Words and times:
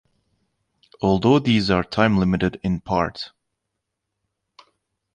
Although 1.03 1.37
these 1.37 1.69
are 1.69 1.83
time 1.83 2.17
limited 2.17 2.59
in 2.63 2.79
part. 2.81 3.31